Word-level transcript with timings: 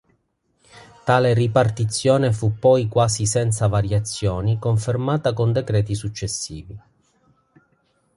Tale 1.05 1.33
ripartizione 1.35 2.33
fu 2.33 2.55
poi, 2.57 2.87
quasi 2.87 3.27
senza 3.27 3.67
variazioni, 3.67 4.57
confermata 4.57 5.31
con 5.31 5.51
decreti 5.51 5.93
successivi. 5.93 6.79